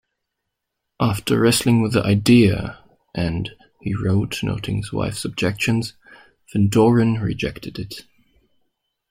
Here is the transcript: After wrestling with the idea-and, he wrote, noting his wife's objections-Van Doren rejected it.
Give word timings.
After 0.99 1.39
wrestling 1.39 1.79
with 1.83 1.93
the 1.93 2.01
idea-and, 2.03 3.51
he 3.81 3.93
wrote, 3.93 4.41
noting 4.41 4.77
his 4.77 4.91
wife's 4.91 5.25
objections-Van 5.25 6.69
Doren 6.69 7.19
rejected 7.21 7.77
it. 7.77 8.01